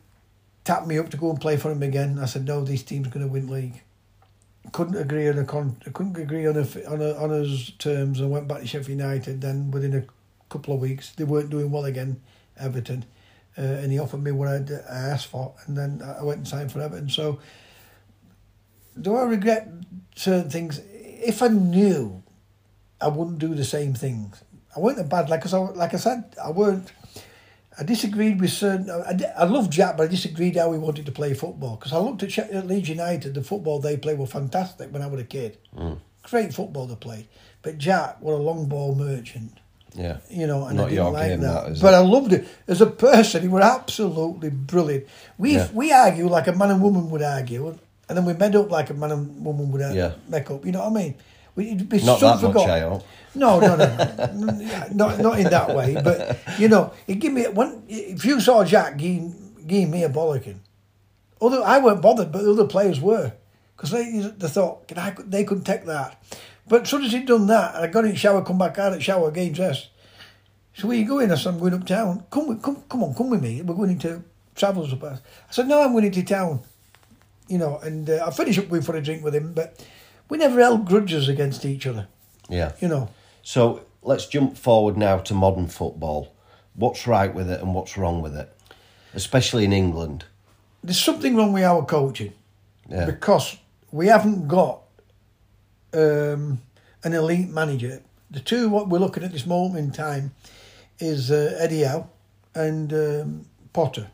[0.63, 2.17] tapped me up to go and play for him again.
[2.19, 3.81] I said, no, this team's going to win league.
[4.71, 8.19] Couldn't agree on a con- couldn't agree on a on a on his terms.
[8.19, 9.41] and went back to Sheffield United.
[9.41, 10.03] Then within a
[10.49, 12.21] couple of weeks, they weren't doing well again.
[12.59, 13.05] Everton,
[13.57, 16.47] uh, and he offered me what I'd, I asked for, and then I went and
[16.47, 17.09] signed for Everton.
[17.09, 17.39] So,
[18.99, 19.69] do I regret
[20.15, 20.81] certain things?
[20.91, 22.21] If I knew,
[23.01, 24.43] I wouldn't do the same things.
[24.75, 26.91] I weren't a bad like, I, like I said, I weren't.
[27.79, 28.89] I disagreed with certain.
[28.89, 31.77] I, I love Jack, but I disagreed how he wanted to play football.
[31.77, 35.07] Because I looked at, at Leeds United, the football they played were fantastic when I
[35.07, 35.57] was a kid.
[36.23, 37.27] Great football they played.
[37.61, 39.59] But Jack was a long ball merchant
[39.95, 40.17] Yeah.
[40.29, 41.41] you know, and Not I didn't like that.
[41.73, 41.97] that, but it?
[41.97, 43.41] I loved it as a person.
[43.41, 45.05] He was absolutely brilliant.
[45.37, 45.67] We Yeah.
[45.73, 48.89] we argue like a man and woman would argue, and then we made up like
[48.89, 50.11] a man and woman would uh, Yeah.
[50.27, 50.65] make up.
[50.65, 51.15] You know what I mean?
[51.59, 53.03] We, it'd be Not so that much, hope.
[53.35, 53.85] No, no, no,
[54.33, 54.87] no.
[54.93, 55.93] Not not in that way.
[56.01, 59.35] But you know, it give me when if you saw Jack giving,
[59.67, 60.59] giving me a bollocking,
[61.41, 63.33] Although I weren't bothered, but the other players were
[63.75, 66.23] because they they thought "Can I, they couldn't take that.
[66.65, 68.77] But as soon as he'd done that, and I got in the shower, come back
[68.77, 69.89] out at shower, getting dressed.
[70.75, 71.29] So where you going?
[71.29, 72.23] I said, I'm going uptown.
[72.29, 73.61] Come with, come, come on, come with me.
[73.61, 74.23] We're going into
[74.55, 75.03] Travels up.
[75.03, 75.17] I
[75.49, 76.61] said, no, I'm going into town.
[77.47, 79.83] You know, and uh, I finished up with for a drink with him, but
[80.29, 82.07] we never held grudges against each other.
[82.49, 82.73] Yeah.
[82.79, 83.09] You know.
[83.43, 86.33] So let's jump forward now to modern football.
[86.75, 88.49] What's right with it and what's wrong with it,
[89.13, 90.25] especially in England?
[90.81, 92.31] there's something wrong with our coaching
[92.89, 93.05] Yeah.
[93.05, 93.57] because
[93.91, 94.79] we haven't got
[95.93, 96.61] um,
[97.03, 98.01] an elite manager.
[98.31, 100.31] The two what we're looking at this moment in time
[100.99, 102.07] is uh, Eddie Howe
[102.55, 104.07] and um, Potter,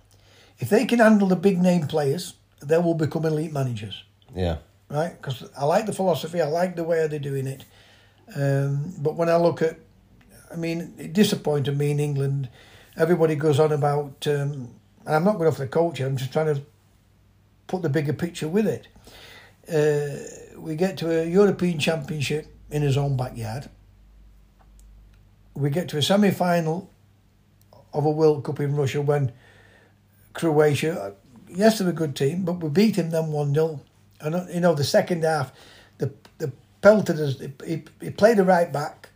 [0.60, 4.04] if they can handle the big name players, they will become elite managers,
[4.36, 4.58] Yeah.
[4.90, 5.20] Right?
[5.20, 7.66] Because I like the philosophy, I like the way they're doing it.
[8.36, 9.80] Um, but when I look at,
[10.52, 12.50] I mean, it disappointed me in England.
[12.98, 14.70] Everybody goes on about, um,
[15.06, 16.00] and I'm not going off the coach.
[16.00, 16.62] I'm just trying to
[17.68, 18.88] put the bigger picture with it.
[19.68, 23.70] Uh, we get to a European Championship in his own backyard.
[25.54, 26.90] We get to a semi final
[27.94, 29.32] of a World Cup in Russia when
[30.34, 31.14] Croatia,
[31.48, 33.80] yes, they're a good team, but we beat him then 1 0.
[34.22, 35.52] And, uh, you know, the second half,
[35.98, 36.52] the, the
[36.82, 39.10] pelted us, he, he played the right back,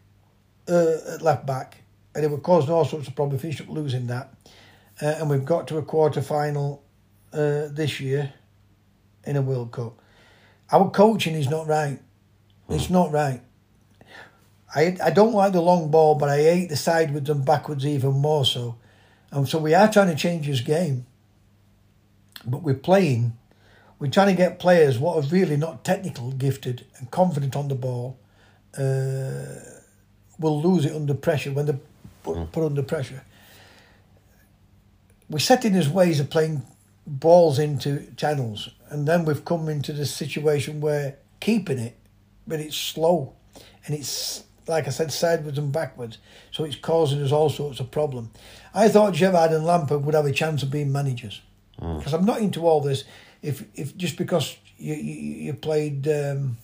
[0.68, 1.78] uh, at left back,
[2.16, 3.42] and it would cause all sorts of problems.
[3.42, 4.34] Finished up losing that.
[5.02, 6.84] Uh, and we've got to a quarter final
[7.32, 8.34] uh, this year
[9.24, 10.00] in a World Cup.
[10.72, 12.00] Our coaching is not right.
[12.70, 13.42] It's not right.
[14.76, 18.14] I I don't like the long ball, but I hate the sideways and backwards even
[18.14, 18.76] more so.
[19.32, 21.06] And so we are trying to change his game.
[22.46, 23.38] But we're playing,
[24.00, 27.76] we're trying to get players what are really not technical gifted and confident on the
[27.76, 28.18] ball.
[28.78, 29.60] Uh,
[30.40, 31.80] will lose it under pressure when they're
[32.24, 33.24] put, put under pressure.
[35.30, 36.64] We're setting his ways of playing
[37.06, 41.98] balls into channels, and then we've come into this situation where keeping it,
[42.48, 43.34] but it's slow,
[43.86, 46.20] and it's like I said, sideways and backwards,
[46.52, 48.30] so it's causing us all sorts of problem.
[48.74, 51.42] I thought Gerrard and Lampard would have a chance of being managers,
[51.78, 53.04] because I'm not into all this.
[53.42, 55.14] If if just because you you,
[55.46, 56.08] you played.
[56.08, 56.58] Um,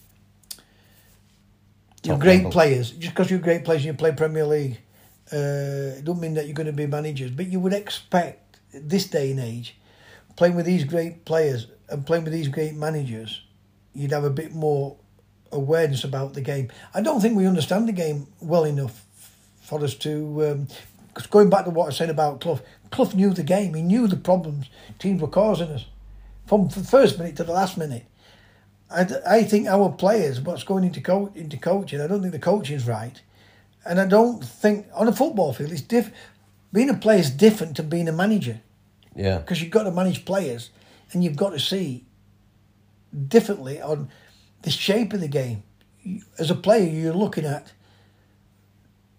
[2.03, 2.51] you're great level.
[2.51, 2.91] players.
[2.91, 4.79] Just because you're great players and you play Premier League,
[5.33, 7.31] uh, it don't mean that you're going to be managers.
[7.31, 9.75] But you would expect this day and age,
[10.35, 13.41] playing with these great players and playing with these great managers,
[13.93, 14.97] you'd have a bit more
[15.51, 16.69] awareness about the game.
[16.93, 19.05] I don't think we understand the game well enough
[19.61, 20.67] for us to.
[21.07, 22.59] Because going back to what I said about Clough,
[22.91, 23.73] Clough knew the game.
[23.73, 25.85] He knew the problems teams were causing us
[26.45, 28.05] from the first minute to the last minute.
[28.89, 32.39] I, I think our players, what's going into co- into coaching, I don't think the
[32.39, 33.19] coaching's right,
[33.85, 36.11] and I don't think on a football field it's diff.
[36.71, 38.59] Being a player is different to being a manager
[39.15, 39.37] Yeah.
[39.37, 40.69] because you've got to manage players,
[41.11, 42.05] and you've got to see
[43.27, 44.09] differently on
[44.63, 45.63] the shape of the game.
[46.37, 47.71] As a player, you're looking at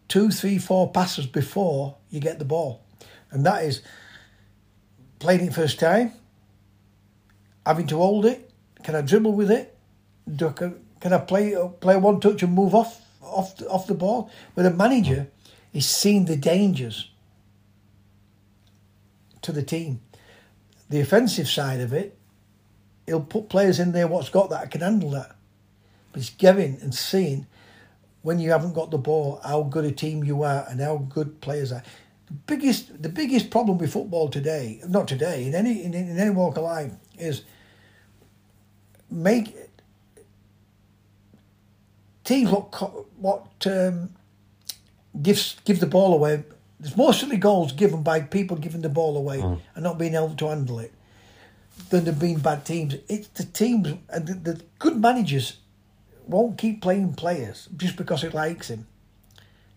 [0.09, 2.83] two, three, four passes before you get the ball,
[3.33, 3.83] and that is
[5.19, 6.13] playing it first time,
[7.67, 8.51] having to hold it.
[8.85, 9.77] Can I dribble with it?
[10.33, 13.87] Do I, can, can I play play one touch and move off off the, off
[13.89, 14.31] the ball?
[14.55, 15.29] But a manager
[15.75, 17.11] is seeing the dangers
[19.43, 20.01] to the team.
[20.89, 22.17] The offensive side of it,
[23.07, 25.35] he'll put players in there what's got that can handle that.
[26.13, 27.47] But it's giving and seeing
[28.23, 31.41] when you haven't got the ball how good a team you are and how good
[31.41, 31.83] players are.
[32.29, 36.31] The biggest the biggest problem with football today, not today, in any in, in any
[36.31, 37.43] walk of life, is
[39.11, 39.71] make it
[42.25, 42.73] teams what
[43.19, 44.11] what um,
[45.23, 46.45] gives give the ball away.
[46.79, 49.41] There's mostly goals given by people giving the ball away
[49.75, 50.93] and not being able to handle it
[51.89, 52.97] than there being bad teams.
[53.09, 55.57] It's the teams and the, the good managers
[56.27, 58.87] won't keep playing players just because it likes him,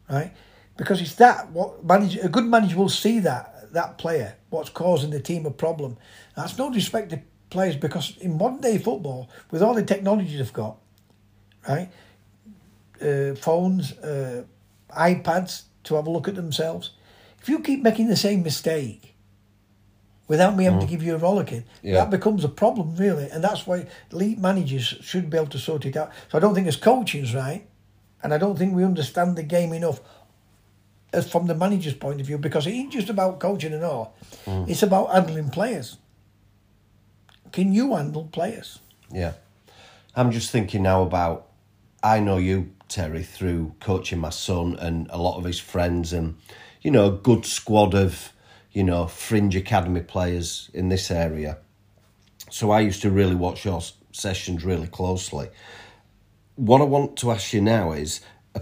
[0.09, 0.31] right?
[0.75, 5.11] Because it's that what manager a good manager will see that that player what's causing
[5.11, 5.97] the team a problem.
[6.35, 10.53] That's no disrespect to players because in modern day football with all the technology they've
[10.53, 10.77] got,
[11.67, 11.89] right?
[13.01, 14.43] Uh, phones, uh,
[14.91, 16.91] iPads to have a look at themselves.
[17.41, 19.15] If you keep making the same mistake
[20.27, 21.95] without me having to give you a rollicking, Yeah.
[21.95, 23.29] that becomes a problem, really.
[23.29, 26.11] And that's why elite managers should be able to sort it out.
[26.29, 27.65] So I don't think his coaching's right,
[28.21, 30.01] and I don't think we understand the game enough
[31.13, 34.13] as from the manager's point of view because it ain't just about coaching and all.
[34.45, 35.97] It's about handling players.
[37.51, 38.79] Can you handle players?
[39.11, 39.33] Yeah.
[40.15, 41.47] I'm just thinking now about
[42.03, 46.37] I know you, Terry, through coaching my son and a lot of his friends and,
[46.81, 48.31] you know, a good squad of,
[48.71, 51.57] you know, fringe academy players in this area.
[52.49, 53.81] So I used to really watch your
[54.11, 55.49] sessions really closely.
[56.55, 58.21] What I want to ask you now is,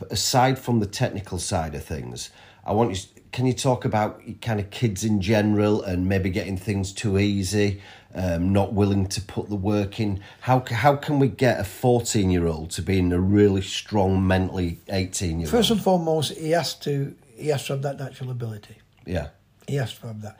[0.09, 2.31] aside from the technical side of things,
[2.65, 3.21] I want you.
[3.31, 7.81] Can you talk about kind of kids in general and maybe getting things too easy,
[8.15, 10.21] um, not willing to put the work in?
[10.41, 14.79] How how can we get a fourteen year old to being a really strong mentally
[14.89, 15.51] eighteen year old?
[15.51, 18.77] First and foremost, he has to he has to have that natural ability.
[19.05, 19.29] Yeah,
[19.67, 20.37] He has to have that.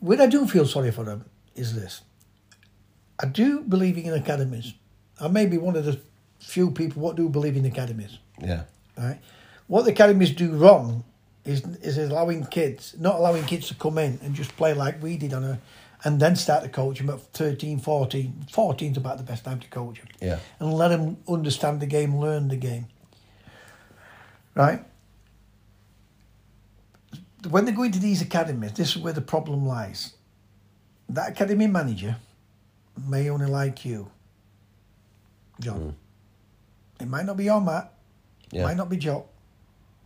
[0.00, 2.02] What I do feel sorry for him is this.
[3.18, 4.74] I do believe in academies.
[5.18, 5.98] I may be one of the
[6.38, 8.18] few people what do believe in academies.
[8.38, 8.64] yeah,
[8.98, 9.18] Right?
[9.66, 11.04] What the academies do wrong
[11.44, 15.16] is is allowing kids, not allowing kids to come in and just play like we
[15.16, 15.58] did on a,
[16.04, 18.46] and then start to coach him at 13, 14.
[18.50, 20.08] 14 is about the best time to coach him.
[20.20, 20.38] Yeah.
[20.60, 22.86] And let him understand the game, learn the game.
[24.54, 24.84] Right?
[27.48, 30.14] When they go into these academies, this is where the problem lies.
[31.08, 32.16] That academy manager
[33.06, 34.10] may only like you,
[35.60, 35.78] John.
[36.98, 37.02] Hmm.
[37.02, 37.92] It might not be your Matt,
[38.50, 38.64] Yeah.
[38.64, 39.26] might not be Joe.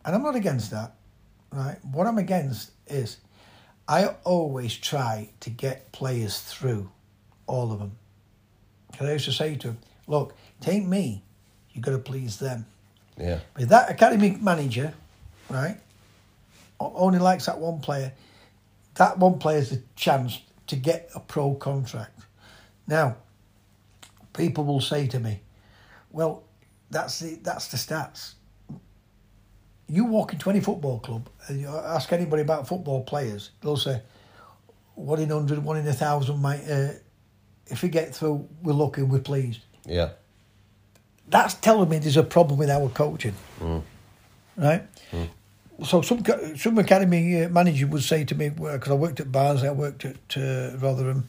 [0.04, 0.94] And I'm not against that,
[1.52, 1.82] right?
[1.84, 3.18] What I'm against is
[3.90, 6.88] I always try to get players through,
[7.48, 7.98] all of them.
[8.88, 11.24] Because I used to say to them, look, it ain't me,
[11.72, 12.66] you've got to please them.
[13.18, 13.40] Yeah.
[13.58, 14.94] If that academy manager,
[15.48, 15.76] right,
[16.78, 18.12] only likes that one player,
[18.94, 22.16] that one player's a chance to get a pro contract.
[22.86, 23.16] Now,
[24.34, 25.40] people will say to me,
[26.12, 26.44] well,
[26.92, 28.34] that's the, that's the stats.
[29.90, 34.00] You walk into any football club and you ask anybody about football players, they'll say,
[34.94, 36.92] one in hundred, one in a thousand might, uh,
[37.66, 40.10] if we get through, we're lucky, we're pleased Yeah.
[41.28, 43.34] that's telling me there's a problem with our coaching,
[44.56, 44.82] right?
[45.84, 46.22] So some
[46.56, 50.04] some academy uh, manager would say to me because I worked at Barnsley, I worked
[50.04, 51.28] at uh, Rotherham,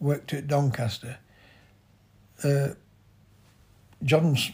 [0.00, 1.18] worked at Doncaster.
[2.42, 2.68] Uh,
[4.02, 4.50] John's,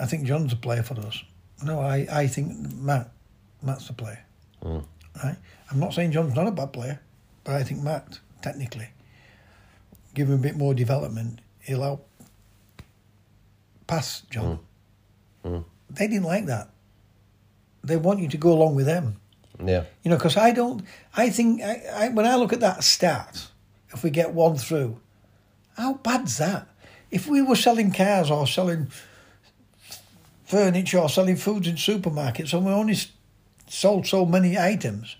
[0.00, 1.22] I think John's a player for us.
[1.64, 3.10] No, I, I think Matt,
[3.62, 4.24] Matt's the player.
[4.62, 4.84] Mm.
[5.22, 5.36] Right?
[5.70, 7.00] I'm not saying John's not a bad player,
[7.44, 8.88] but I think Matt technically,
[10.14, 12.08] give him a bit more development, he'll help
[13.86, 14.60] pass John.
[15.44, 15.50] Mm.
[15.50, 15.64] Mm.
[15.90, 16.70] They didn't like that.
[17.82, 19.16] They want you to go along with them.
[19.64, 19.84] Yeah.
[20.02, 20.82] You know, because I don't.
[21.16, 23.48] I think I, I, when I look at that stat,
[23.90, 25.00] if we get one through,
[25.76, 26.68] how bad's that?
[27.10, 28.88] If we were selling cars or selling
[30.48, 32.96] furniture or selling foods in supermarkets, and we only
[33.68, 35.16] sold so many items,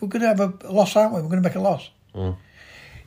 [0.00, 1.20] we're going to have a loss, aren't we?
[1.20, 1.90] We're going to make a loss.
[2.14, 2.36] Mm.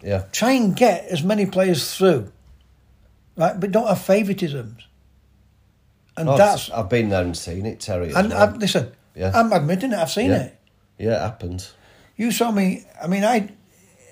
[0.03, 0.25] Yeah.
[0.31, 2.31] Try and get as many players through,
[3.35, 3.59] right?
[3.59, 4.83] But don't have favouritisms.
[6.15, 8.11] And Oh, that's I've been there and seen it, Terry.
[8.13, 8.49] and well.
[8.49, 8.91] I, listen.
[9.15, 9.31] Yeah.
[9.33, 9.97] I'm admitting it.
[9.97, 10.43] I've seen Yeah.
[10.43, 10.59] it.
[10.99, 11.73] yeah, it happens.
[12.15, 12.85] You saw me.
[13.01, 13.49] I mean, I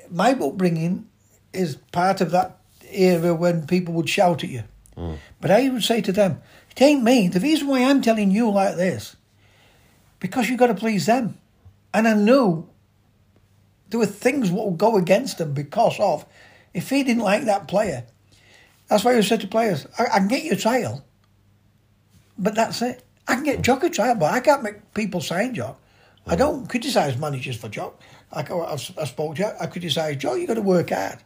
[0.09, 1.07] my upbringing
[1.53, 2.57] is part of that
[2.91, 4.63] era when people would shout at you.
[4.97, 5.17] Mm.
[5.41, 6.41] But I would say to them,
[6.75, 7.27] "It ain't me.
[7.27, 9.15] The reason why I'm telling you like this,
[10.19, 11.37] because you've got to please them."
[11.93, 12.67] And I knew
[13.89, 16.25] there were things what would go against them because of
[16.73, 18.05] if he didn't like that player.
[18.87, 21.03] That's why I said to players, I, I can get you a trial,
[22.37, 23.03] but that's it.
[23.27, 25.79] I can get Jock a trial, but I can't make people sign Jock.
[26.27, 28.01] I don't criticise managers for Jock.
[28.31, 31.19] I, oh, I've, I spoke to you, I criticise Jock, you've got to work hard.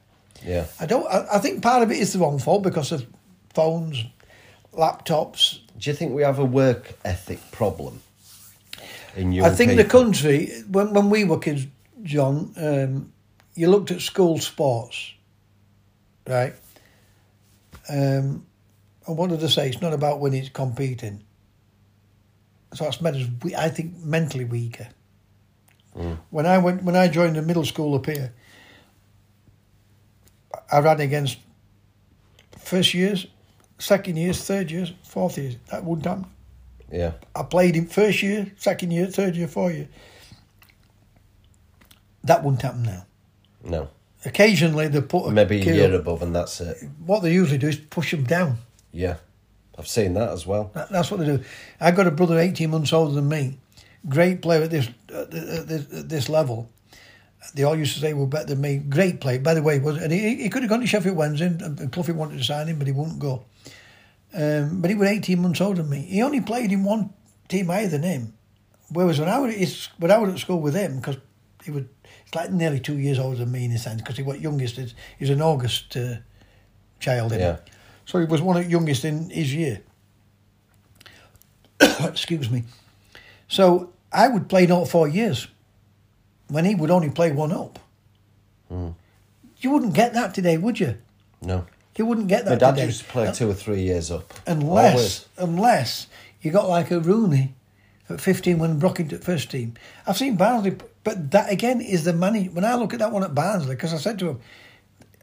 [0.46, 0.68] Yeah.
[0.80, 1.06] I don't.
[1.08, 3.06] I, I think part of it is the wrong fault because of
[3.54, 4.06] phones,
[4.80, 5.60] laptops.
[5.78, 8.02] Do you think we have a work ethic problem
[9.16, 11.68] in young I think the country when when we were kids,
[12.04, 13.12] John, um,
[13.56, 15.14] you looked at school sports,
[16.28, 16.54] right?
[17.90, 18.46] Um,
[19.08, 19.68] and what did they say?
[19.70, 21.24] It's not about winning; it's competing.
[22.74, 24.88] So that's made us, I think, mentally weaker.
[26.30, 28.32] When I went, when I joined the middle school up here,
[30.72, 31.40] I ran against
[32.58, 33.26] first years,
[33.80, 35.56] second years, third years, fourth years.
[35.72, 36.26] That wouldn't happen.
[36.92, 37.14] Yeah.
[37.36, 39.88] I played in first year, second year, third year, fourth year.
[42.24, 43.06] That wouldn't happen now.
[43.64, 43.90] No.
[44.26, 46.02] Occasionally they put a Maybe a kid year up.
[46.02, 46.78] above, and that's it.
[47.06, 48.58] What they usually do is push them down.
[48.92, 49.16] Yeah.
[49.78, 50.72] I've seen that as well.
[50.74, 51.42] That, that's what they do.
[51.80, 53.58] I got a brother eighteen months older than me,
[54.10, 56.70] great player at this at this, at this level.
[57.54, 59.80] They all used to say, "Well, better than me." Great play, by the way.
[59.80, 62.44] Was and he, he could have gone to Sheffield Wednesday, and, and Cloughie wanted to
[62.44, 63.46] sign him, but he wouldn't go.
[64.34, 66.02] Um, but he was eighteen months older than me.
[66.02, 67.14] He only played in one
[67.48, 68.34] team higher than him.
[68.90, 71.18] Whereas when I was when I was at school with him, because
[71.64, 71.86] he was
[72.26, 74.76] it's like nearly two years older than me in a sense, because he was youngest.
[74.76, 76.16] He was an August uh,
[77.00, 77.32] child.
[77.32, 77.58] Yeah.
[78.06, 79.82] So he was one of the youngest in his year.
[81.80, 82.66] Excuse me.
[83.48, 85.48] So I would play all four years
[86.50, 87.80] when he would only play one up.
[88.68, 88.90] Hmm.
[89.58, 90.98] You wouldn't get that today, would you?
[91.42, 91.66] No.
[91.96, 92.52] You wouldn't get that.
[92.52, 92.86] My dad today.
[92.86, 94.34] used to play two or three years up.
[94.48, 95.54] Unless, Always.
[95.54, 96.08] unless
[96.42, 97.56] you got like a Rooney
[98.10, 99.74] at 15 when Brockington at first team.
[100.08, 102.48] I've seen Barnsley, but that again is the money.
[102.48, 104.40] When I look at that one at Barnsley, because I said to him,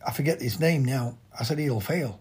[0.07, 2.21] I forget his name now, I said he'll fail.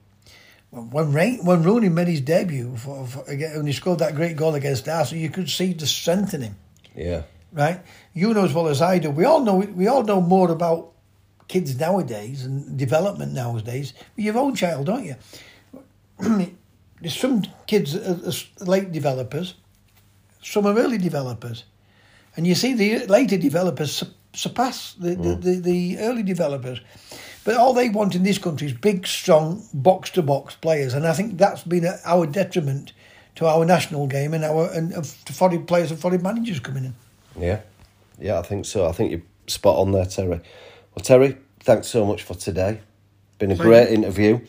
[0.72, 4.56] When Ray, when Rooney made his debut, for, for, when he scored that great goal
[4.56, 6.56] against Arsenal, you could see the strength in him,
[6.96, 7.24] Yeah.
[7.56, 7.82] Right?
[8.14, 9.10] You know as well as I do.
[9.10, 10.92] We all know we all know more about
[11.48, 13.94] kids nowadays and development nowadays.
[14.16, 15.16] Your own child, don't you?
[17.02, 19.56] There's some kids uh, are are late developers,
[20.44, 21.64] some are early developers.
[22.38, 24.04] And you see the later developers
[24.34, 25.42] surpass the, the, mm.
[25.42, 26.82] the, the early developers.
[27.46, 31.06] But all they want in this country is big, strong, box to box players, and
[31.06, 32.92] I think that's been our detriment
[33.36, 36.96] to our national game and our and to foreign players and foreign managers coming in.
[37.38, 37.62] Yeah,
[38.20, 38.88] yeah, I think so.
[38.88, 40.42] I think you're spot on there, Terry.
[40.96, 42.80] Well, Terry, thanks so much for today.
[43.38, 43.96] Been a Thank great you.
[43.96, 44.40] interview.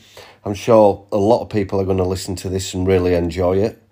[0.45, 3.59] I'm sure a lot of people are going to listen to this and really enjoy
[3.59, 3.83] it.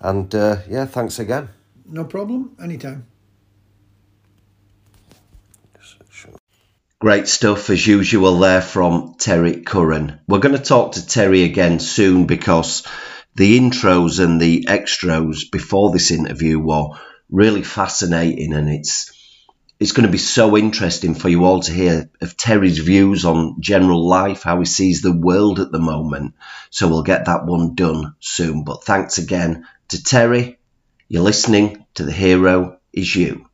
[0.00, 1.50] And uh, yeah, thanks again.
[1.84, 2.56] No problem.
[2.62, 3.06] Anytime.
[6.98, 10.18] Great stuff as usual there from Terry Curran.
[10.26, 12.86] We're going to talk to Terry again soon because
[13.34, 16.88] the intros and the extras before this interview were
[17.30, 19.12] really fascinating and it's
[19.78, 23.60] it's going to be so interesting for you all to hear of Terry's views on
[23.60, 26.34] general life, how he sees the world at the moment.
[26.70, 28.64] So we'll get that one done soon.
[28.64, 30.58] But thanks again to Terry.
[31.08, 33.50] You're listening to The Hero Is You.